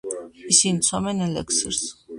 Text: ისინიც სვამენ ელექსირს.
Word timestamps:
ისინიც 0.53 0.91
სვამენ 0.93 1.23
ელექსირს. 1.29 1.87